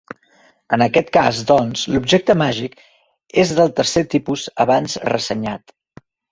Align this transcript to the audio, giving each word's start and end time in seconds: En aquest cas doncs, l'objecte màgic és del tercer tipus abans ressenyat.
En 0.77 0.83
aquest 0.85 1.11
cas 1.17 1.41
doncs, 1.51 1.83
l'objecte 1.97 2.37
màgic 2.43 2.81
és 3.45 3.55
del 3.61 3.71
tercer 3.83 4.05
tipus 4.17 4.49
abans 4.67 5.01
ressenyat. 5.15 5.79